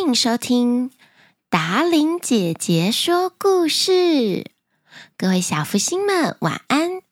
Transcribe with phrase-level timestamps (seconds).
[0.00, 0.90] 欢迎收听
[1.50, 4.46] 达伶姐姐说故事。
[5.18, 7.02] 各位小福星们，晚安！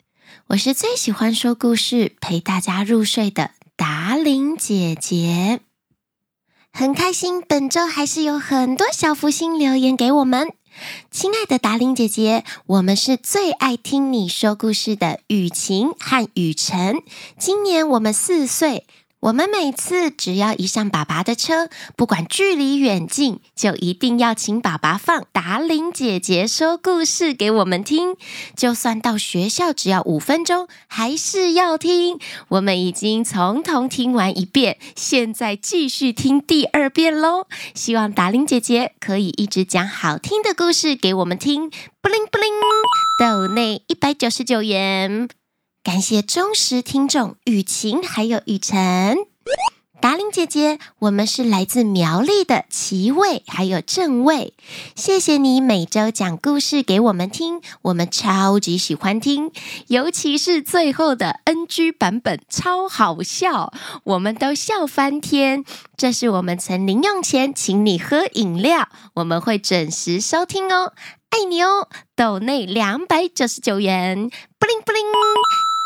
[0.47, 5.59] 我是最喜欢说故事、陪大家入睡的达伶姐姐。
[6.73, 10.51] 很开心，本周还是有很多小福星留言给我们。
[11.11, 17.03] 亲爱的达伶姐姐，我们是最爱听你说故事的雨晴和雨晨，
[17.37, 18.87] 今年我们四岁。
[19.21, 28.15] 我们每次只要一上爸爸的车，不管距离远近，就一定要请爸爸放达伶姐姐说故事给我们听。
[28.55, 32.17] 就算到学校只要五分钟，还是要听。
[32.47, 37.45] 我们已经从头听完一遍，现在继续听第二遍喽。
[37.75, 41.69] 希望达伶姐姐可以一直讲好听的故事给我们听。
[42.01, 42.49] 布灵布灵，
[43.19, 45.27] 豆内一百九十九元。
[45.81, 49.17] 感谢忠实听众雨晴还有雨晨，
[50.01, 54.53] 达玲姐姐，我们是来自苗栗的齐卫还有正卫，
[54.93, 59.51] 谢谢你每周讲故事给我们听，我们超级喜欢听，
[59.87, 63.71] 尤其是最后的 NG 版本超好笑，
[64.03, 65.63] 我们都笑翻天。
[65.95, 70.91] 这是我们曾零用钱请你喝饮料，我们会准时收听哦，
[71.29, 75.01] 爱你哦，抖内两百九十九元，布灵布灵。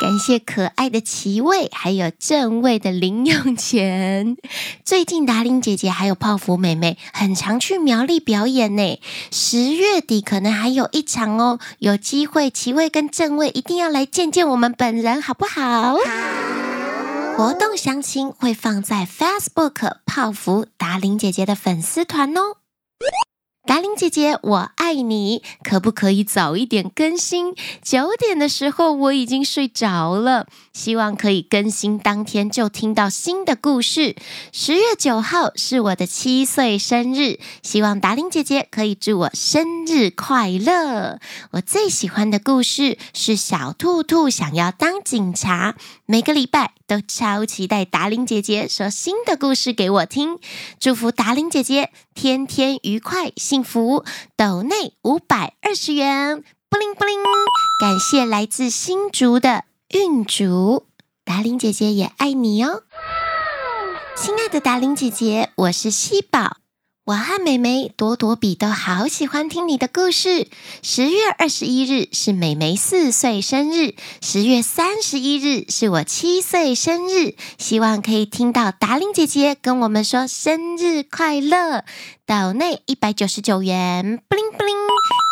[0.03, 4.35] 感谢可爱的齐位，还有正位的零用钱。
[4.83, 8.99] 最近达伶姐姐还有泡芙妹妹很常去苗栗表演呢。
[9.31, 15.95] 十月底可能还有一场哦，有机会齐位跟正位一定要来见见我们本人，好不好？
[17.37, 22.57] 活动详情会放在 Facebook 泡芙达伶姐姐的粉丝团哦。
[23.65, 27.55] 达伶姐姐，我爱你，可不可以早一点更新？
[27.81, 34.17] 九点的时候我已经睡着了，希望可以更新当天就听到新的故事。
[34.51, 41.19] 十月九号是我的七岁生日，希望达伶姐姐可以祝我生日快乐。
[41.51, 45.75] 我最喜欢的故事是小兔兔想要当警察，
[46.05, 50.39] 每个礼拜都超期待达令姐姐说新的故事给我听。
[50.79, 53.31] 祝福达令姐姐天天愉快。
[53.37, 54.03] 幸福，
[54.35, 57.15] 抖内五百二十元，布灵布灵，
[57.79, 60.85] 感谢来自新竹的运竹，
[61.23, 62.83] 达令姐姐也爱你哦，
[64.15, 66.62] 亲爱的达令姐姐，我是西宝。
[67.05, 70.47] 我和妹妹朵朵比都好喜欢听你的故事。
[70.81, 77.35] 十月二十一日是妹妹四岁生日，十月三十一日是我七岁生日。
[77.57, 81.83] 希望可以听到达令姐姐跟我们说生日快乐。
[82.25, 84.73] 岛内一百九十九元，布灵布灵，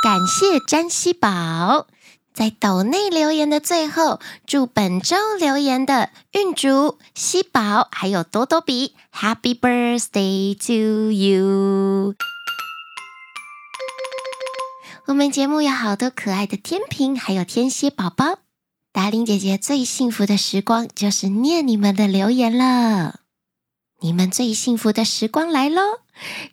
[0.03, 1.88] 感谢詹希宝。
[2.34, 12.16] 在抖内留言的最后，祝本周留言的运竹、希宝还有多多比 Happy Birthday to you！
[15.08, 18.40] 我们节目有好多可爱的天秤，还有天蝎宝宝。
[18.94, 23.20] 达伶姐姐最幸福的时光就是念你们的留言了。
[24.02, 26.00] 你们最幸福的时光来喽！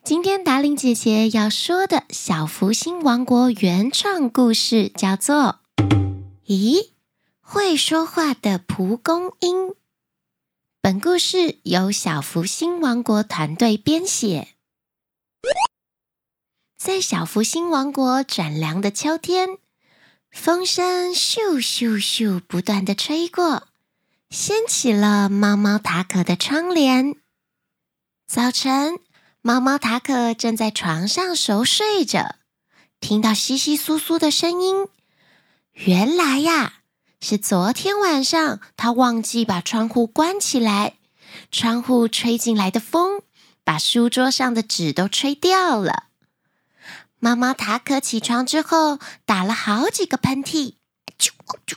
[0.04, 5.60] 今天达伶姐姐要说的小福星王国原创故事叫做。
[6.48, 6.92] 咦，
[7.42, 9.74] 会说话的蒲公英。
[10.80, 14.48] 本故事由小福星王国团队编写。
[16.78, 19.58] 在小福星王国转凉的秋天，
[20.30, 23.68] 风声咻咻咻不断地吹过，
[24.30, 27.14] 掀起了猫猫塔可的窗帘。
[28.26, 28.98] 早晨，
[29.42, 32.36] 猫猫塔可正在床上熟睡着，
[33.00, 34.88] 听到窸窸窣窣的声音。
[35.84, 36.80] 原来呀，
[37.20, 40.98] 是昨天晚上他忘记把窗户关起来，
[41.52, 43.22] 窗户吹进来的风
[43.62, 46.08] 把书桌上的纸都吹掉了。
[47.20, 50.74] 猫猫塔可起床之后打了好几个喷嚏，
[51.16, 51.30] 啾
[51.64, 51.76] 啾，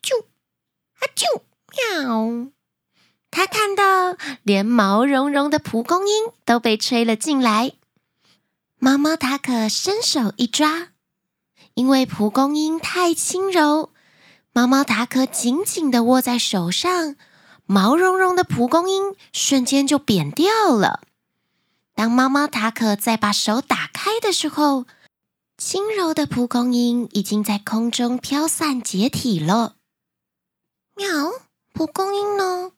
[0.00, 0.24] 啾
[0.94, 1.42] 啊啾，
[1.94, 2.50] 喵！
[3.30, 7.72] 他看到连毛茸茸的蒲公英都被吹了进来，
[8.78, 10.91] 猫猫塔可伸手一抓。
[11.74, 13.90] 因为蒲公英太轻柔，
[14.52, 17.16] 猫猫塔可紧紧地握在手上，
[17.64, 21.00] 毛茸茸的蒲公英瞬间就扁掉了。
[21.94, 24.86] 当猫猫塔可再把手打开的时候，
[25.56, 29.76] 轻柔的蒲公英已经在空中飘散解体了。
[30.94, 31.08] 喵，
[31.72, 32.72] 蒲公英呢？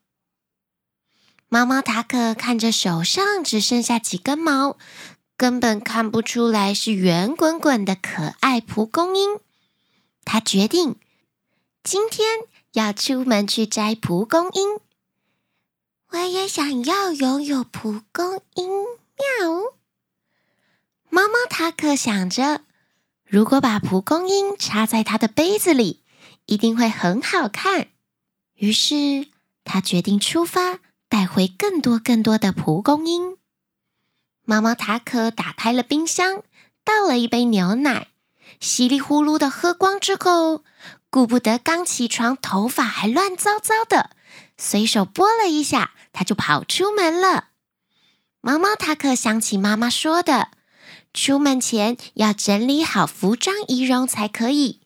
[1.48, 4.76] 猫猫塔可看着手上只剩下几根毛。
[5.36, 9.40] 根本看不出来是圆滚滚的可爱蒲公英。
[10.24, 10.96] 他决定
[11.82, 12.26] 今天
[12.72, 14.80] 要出门去摘蒲公英。
[16.10, 19.74] 我也想要拥有蒲公英，喵。
[21.10, 22.62] 猫猫塔克想着，
[23.24, 26.02] 如果把蒲公英插在他的杯子里，
[26.46, 27.88] 一定会很好看。
[28.54, 29.26] 于是
[29.64, 30.78] 他决定出发，
[31.08, 33.36] 带回更多更多的蒲公英。
[34.46, 36.42] 猫猫塔可打开了冰箱，
[36.84, 38.08] 倒了一杯牛奶，
[38.60, 40.64] 稀里呼噜的喝光之后，
[41.08, 44.10] 顾不得刚起床，头发还乱糟糟的，
[44.58, 47.48] 随手拨了一下，他就跑出门了。
[48.42, 50.48] 毛毛塔可想起妈妈说的。
[51.14, 54.80] 出门前要整理好服装仪容才可以。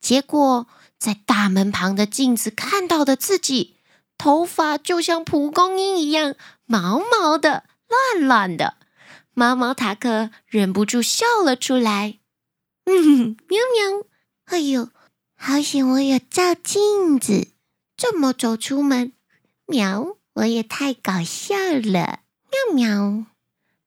[0.00, 0.66] 结果
[0.98, 3.76] 在大门旁的镜子看到的自己，
[4.16, 8.76] 头发就像蒲公英一样毛毛的、乱乱的。
[9.34, 12.18] 猫猫塔可忍不住笑了出来。
[12.84, 14.06] 嗯， 喵喵，
[14.44, 14.90] 哎呦，
[15.36, 17.48] 好险我有照镜子，
[17.96, 19.12] 这么走出门，
[19.66, 22.20] 喵，我也太搞笑了，
[22.50, 23.26] 喵喵。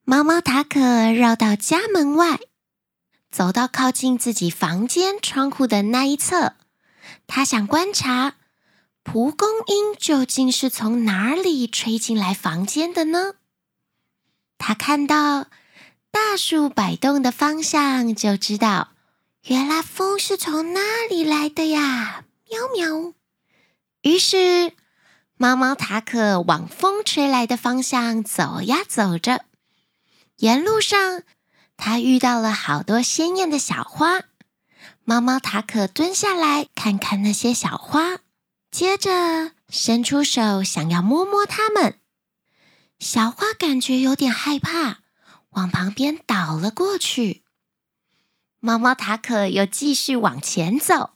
[0.03, 2.39] 猫猫塔可绕到家门外，
[3.29, 6.53] 走到靠近自己房间窗户的那一侧。
[7.25, 8.35] 他想观察
[9.03, 13.35] 蒲公英究竟是从哪里吹进来房间的呢？
[14.57, 15.47] 他看到
[16.11, 18.89] 大树摆动的方向，就知道
[19.43, 22.23] 原来风是从那里来的呀！
[22.49, 23.13] 喵喵。
[24.01, 24.73] 于是，
[25.37, 29.45] 猫猫塔可往风吹来的方向走呀走着。
[30.37, 31.23] 沿路上，
[31.77, 34.21] 他遇到了好多鲜艳的小花。
[35.03, 38.17] 猫猫塔可蹲下来看看那些小花，
[38.71, 41.99] 接着伸出手想要摸摸它们。
[42.99, 44.99] 小花感觉有点害怕，
[45.51, 47.43] 往旁边倒了过去。
[48.59, 51.11] 猫猫塔可又继续往前走，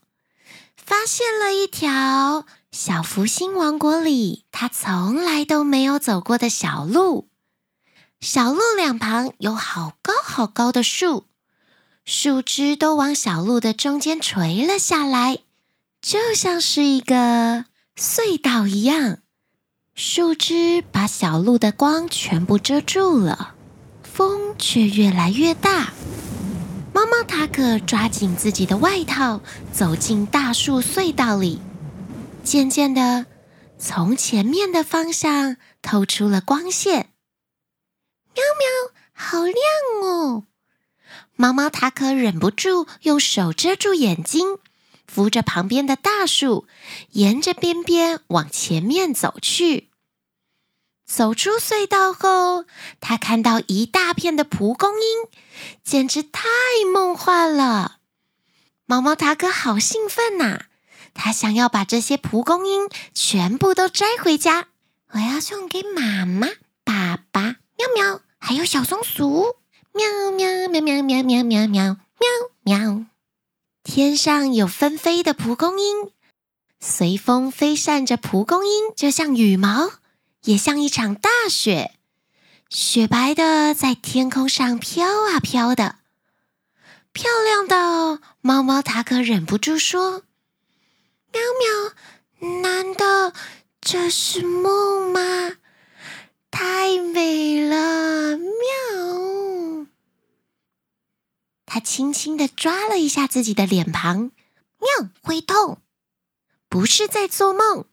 [0.76, 7.28] 发现了一条小福星王国里他从来都没有走过的小路。
[8.20, 11.26] 小路两旁有好高好高的树，
[12.04, 15.38] 树枝都往小路的中间垂了下来，
[16.00, 17.64] 就像是一个
[17.96, 19.21] 隧道一样。
[19.94, 23.54] 树枝把小路的光全部遮住了，
[24.02, 25.92] 风却越来越大。
[26.94, 31.60] 猫猫塔可抓紧自己的外套，走进大树隧道里。
[32.42, 33.26] 渐渐的，
[33.78, 37.10] 从前面的方向透出了光线。
[38.34, 39.54] 喵喵，好亮
[40.02, 40.44] 哦！
[41.36, 44.58] 猫猫塔可忍不住用手遮住眼睛，
[45.12, 46.66] 扶着旁边的大树，
[47.10, 49.90] 沿着边边往前面走去。
[51.04, 52.64] 走出隧道后，
[52.98, 55.28] 他看到一大片的蒲公英，
[55.84, 56.48] 简直太
[56.90, 57.98] 梦幻了。
[58.86, 60.62] 毛毛塔哥好兴奋呐、
[61.12, 64.68] 他想要把这些蒲公英全部都摘回家，
[65.10, 66.48] 我要送给妈妈、
[66.84, 67.56] 爸爸。
[67.76, 69.56] 喵喵，还有小松鼠，
[69.92, 71.96] 喵喵喵喵喵喵喵喵
[72.64, 73.11] 喵喵。
[73.84, 76.12] 天上有纷飞的蒲公英，
[76.80, 79.94] 随风飞散着蒲公英，就像羽毛，
[80.44, 81.92] 也像一场大雪，
[82.70, 85.96] 雪白的在天空上飘啊飘的，
[87.12, 90.22] 漂亮到猫猫塔可忍不住说
[91.34, 91.42] ：“喵
[92.40, 93.32] 喵，难道
[93.80, 95.56] 这是梦吗？”
[96.52, 99.86] 太美了，喵！
[101.66, 104.30] 他轻轻地抓了一下自己的脸庞，
[104.80, 105.76] 喵，会痛，
[106.70, 107.84] 不是在做梦。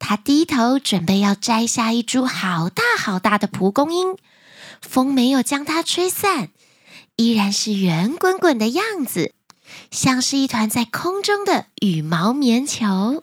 [0.00, 4.16] 他低头准备要摘下一株好大好大的蒲公英，
[4.80, 6.48] 风没有将它吹散，
[7.14, 9.32] 依然是圆滚滚的样子，
[9.92, 13.22] 像是一团在空中的羽毛棉球。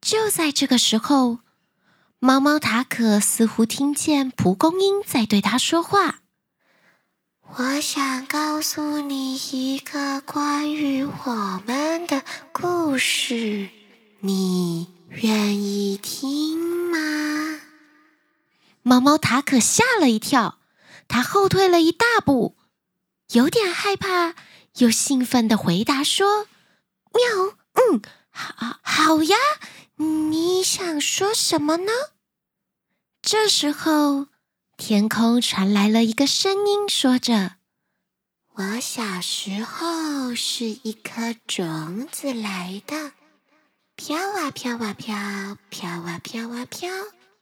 [0.00, 1.38] 就在这个时候。
[2.18, 6.20] 猫猫塔可似乎听见蒲公英在对他说话。
[7.46, 12.22] 我想告诉你一个关于我们的
[12.52, 13.68] 故事，
[14.20, 16.58] 你愿意听
[16.90, 17.60] 吗？
[18.82, 20.58] 猫猫塔可吓了一跳，
[21.06, 22.56] 他后退了一大步，
[23.30, 24.34] 有点害怕
[24.78, 26.48] 又兴奋地回答说
[27.14, 29.36] ：“喵，嗯，好，好呀，
[29.96, 31.92] 你想说什么呢？”
[33.22, 34.26] 这时候，
[34.76, 37.52] 天空传来了一个声音，说着
[38.54, 43.12] ：“我小时候是一颗种子来的，
[43.94, 46.90] 飘啊飘啊飘，飘啊飘啊飘，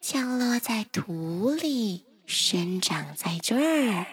[0.00, 4.06] 降落在土里，生长在这儿。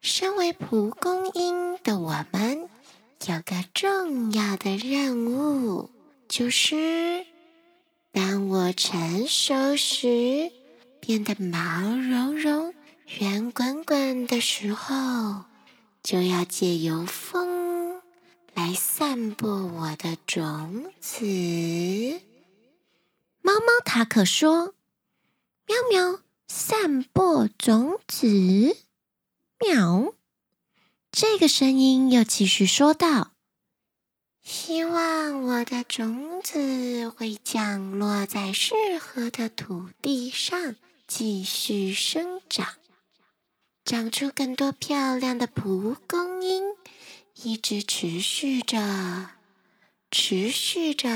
[0.00, 2.68] 身为蒲公英的我们，
[3.26, 5.90] 有个重要的任务，
[6.28, 7.26] 就是……”
[8.12, 10.52] 当我成熟时，
[11.06, 12.74] 变得毛茸茸、
[13.18, 15.44] 圆滚滚的时候，
[16.02, 18.00] 就要借由风
[18.54, 21.26] 来散播我的种子。
[23.42, 24.74] 猫猫塔可说
[25.68, 28.74] ：“喵喵，散播种子。”
[29.60, 30.14] 喵。
[31.12, 33.32] 这个声音又继续说道
[34.42, 42.74] ：“希望我的种子会降落在适合的土地上，继续生长，
[43.84, 46.62] 长出更多漂亮的蒲公英，
[47.34, 49.30] 一直持续着，
[50.10, 51.08] 持续着。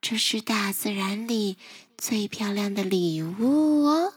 [0.00, 1.56] 这是大自然里
[1.96, 4.14] 最漂亮的礼物哦！”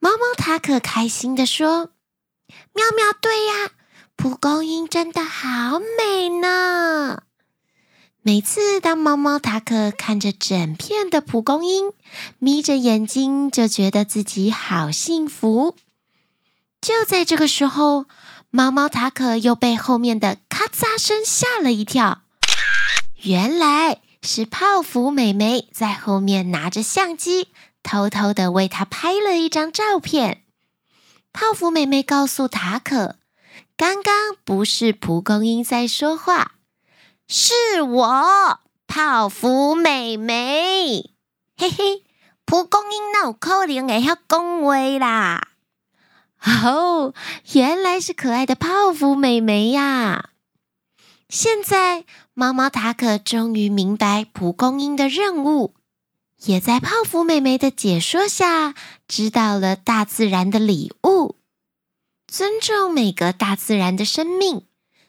[0.00, 1.92] 猫猫塔可开心地说。
[2.72, 3.72] 喵喵，对呀，
[4.16, 7.24] 蒲公英真的好美呢。
[8.22, 11.92] 每次当猫猫塔可看着整片的蒲公英，
[12.38, 15.76] 眯着眼睛，就觉得自己好幸福。
[16.80, 18.04] 就在这个时候，
[18.50, 22.22] 猫猫塔可又被后面的咔嚓声吓了一跳。
[23.22, 27.48] 原来是泡芙妹妹在后面拿着相机，
[27.82, 30.42] 偷偷的为她拍了一张照片。
[31.32, 33.16] 泡芙妹妹告诉塔可
[33.76, 36.52] ：“刚刚不是蒲公英在说话，
[37.30, 41.10] 是我，泡芙妹妹。
[41.58, 42.02] 嘿嘿，
[42.46, 45.48] 蒲公英哪有可能会晓讲话啦？
[46.64, 47.12] 哦，
[47.52, 50.30] 原来是可爱的泡芙妹妹呀！
[51.28, 55.74] 现在，猫猫塔可终于明白蒲公英的任务。”
[56.46, 58.74] 也在泡芙妹妹的解说下，
[59.06, 61.36] 知道了大自然的礼物，
[62.26, 64.67] 尊重每个大自然的生命。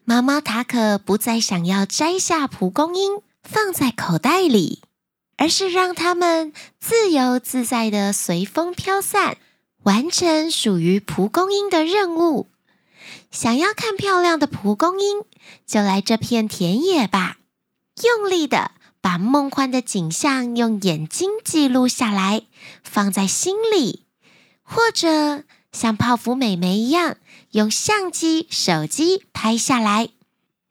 [0.09, 4.81] 毛毛塔可不再想要摘下蒲公英放在口袋里，
[5.37, 9.37] 而是让它们自由自在地随风飘散，
[9.83, 12.47] 完成属于蒲公英的任务。
[13.29, 15.21] 想要看漂亮的蒲公英，
[15.67, 17.37] 就来这片田野吧，
[18.01, 18.71] 用力的。
[19.01, 22.47] 把梦幻的景象用眼睛记录下来，
[22.83, 24.07] 放在心里，
[24.63, 27.17] 或者像泡芙妹妹一样，
[27.51, 30.09] 用相机、手机拍下来，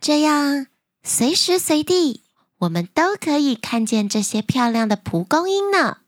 [0.00, 0.66] 这样
[1.02, 2.22] 随时随地
[2.58, 5.98] 我们都可以看见这些漂亮的蒲公英呢。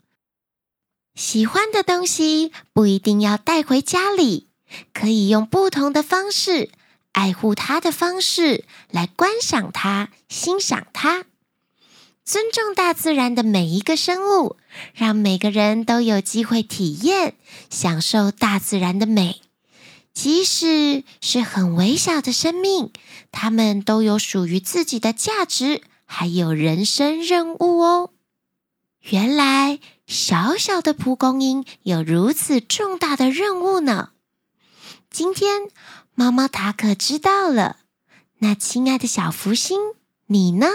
[1.15, 4.49] 喜欢的东西不一定要带回家里，
[4.93, 6.71] 可以用不同的方式，
[7.13, 11.25] 爱护它的方式来观赏它、欣赏它。
[12.31, 14.55] 尊重大自然的每一个生物，
[14.95, 17.35] 让每个人都有机会体验、
[17.71, 19.43] 享受大自然的美。
[20.15, 22.93] 即使是很微小的生命，
[23.33, 28.11] 它们都有属于自己的价值，还有人生任务哦。
[29.01, 34.11] 原来小小的蒲公英有如此重大的任务呢。
[35.11, 35.63] 今天
[36.15, 37.79] 猫猫塔可知道了，
[38.39, 39.81] 那亲爱的小福星，
[40.27, 40.69] 你呢？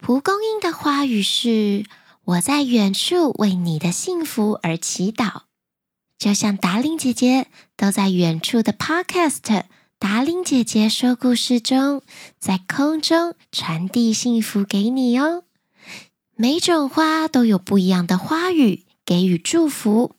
[0.00, 1.84] 蒲公英的花语是
[2.24, 5.42] ：“我在远处为你的幸福而祈祷。”
[6.18, 9.64] 就像达伶姐姐都在远处的 Podcast，
[9.98, 12.02] 达伶姐姐说故事中，
[12.38, 15.44] 在空中传递幸福给你哦。
[16.34, 20.16] 每种花都有不一样的花语，给予祝福。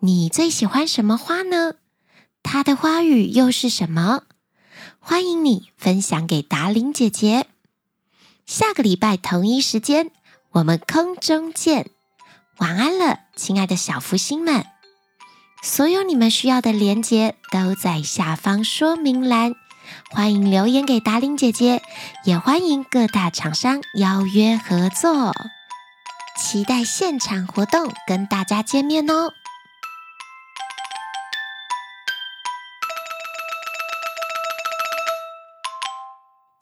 [0.00, 1.76] 你最喜欢什么花呢？
[2.42, 4.24] 它的花语又是什么？
[4.98, 7.46] 欢迎你分享给达伶姐姐。
[8.46, 10.12] 下个礼拜同一时间，
[10.52, 11.90] 我们空中见。
[12.58, 14.64] 晚安了，亲爱的小福星们！
[15.64, 19.56] 所有你们需要的连接都在下方说明栏，
[20.12, 21.82] 欢迎留言给达伶姐姐，
[22.22, 25.34] 也欢迎各大厂商邀约合作。
[26.38, 29.32] 期待现场活动跟大家见面哦！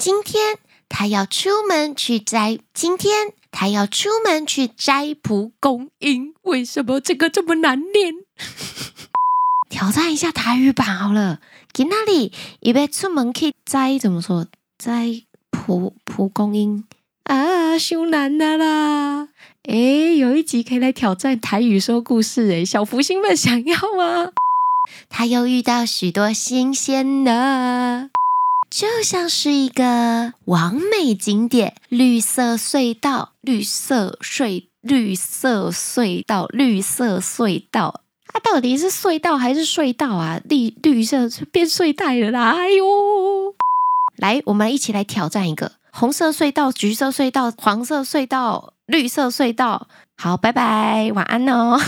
[0.05, 0.59] 今天。
[0.87, 6.35] 他要出门去摘，今天他要出门去摘蒲公英。
[6.43, 8.15] 为什么这个这么难念？
[9.71, 11.41] 挑战一下台语版好了。
[11.73, 14.47] 今天里预备出门去摘，怎么说？
[14.79, 16.85] 摘蒲蒲公英
[17.25, 19.31] 啊，羞难的啦！
[19.63, 19.75] 哎，
[20.17, 24.33] 有一集可以来挑战台语说故事，哎，小福星们想要吗？
[25.09, 28.11] 他又遇到许多新鲜的。
[28.75, 40.41] 就像是一个完美景点，绿色隧道，绿色隧，绿色隧道，绿色隧道，它到底是隧道还是隧道啊？
[40.49, 42.57] 绿绿色变隧道了啦！
[42.59, 42.85] 哎呦，
[44.17, 49.87] 来，我们一起来挑战一个红色隧道、橘色隧道、黄色隧道、绿色隧道。
[50.17, 51.79] 好，拜拜，晚安哦。